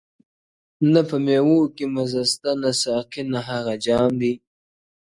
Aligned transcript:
نه 0.91 1.01
په 1.09 1.15
میو 1.25 1.59
کي 1.75 1.85
مزه 1.93 2.23
سته 2.31 2.51
نه 2.61 2.71
ساقي 2.83 3.23
نه 3.33 3.39
هغه 3.49 3.73
جام 3.85 4.11
دی- 4.21 4.33